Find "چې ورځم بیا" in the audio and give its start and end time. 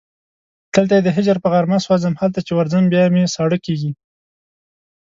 2.47-3.05